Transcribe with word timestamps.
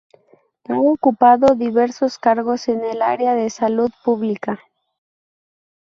Ha 0.67 0.79
ocupado 0.79 1.53
diversos 1.53 2.17
cargos 2.17 2.67
en 2.69 2.83
el 2.83 3.03
área 3.03 3.35
de 3.35 3.43
la 3.43 3.49
Salud 3.51 3.91
Pública. 4.03 4.59